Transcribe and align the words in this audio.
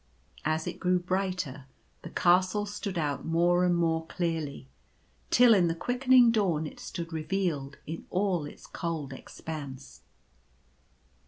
As 0.45 0.65
it 0.65 0.79
grew 0.79 0.97
brighter 0.97 1.65
the 2.01 2.09
Castle 2.09 2.65
stood 2.65 2.97
out 2.97 3.23
more 3.23 3.63
and 3.63 3.75
more 3.75 4.07
clearly; 4.07 4.67
till 5.29 5.53
in 5.53 5.67
the 5.67 5.75
quickening 5.75 6.31
dawn 6.31 6.65
it 6.65 6.79
stood 6.79 7.13
revealed 7.13 7.77
in 7.85 8.07
all 8.09 8.45
its 8.45 8.65
cold 8.65 9.13
expanse. 9.13 10.01